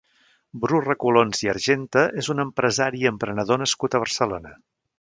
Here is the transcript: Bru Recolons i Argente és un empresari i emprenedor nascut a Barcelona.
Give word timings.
Bru 0.61 0.79
Recolons 0.85 1.43
i 1.47 1.51
Argente 1.53 2.05
és 2.23 2.29
un 2.35 2.43
empresari 2.45 3.05
i 3.05 3.09
emprenedor 3.13 3.63
nascut 3.65 3.97
a 3.97 4.03
Barcelona. 4.07 4.57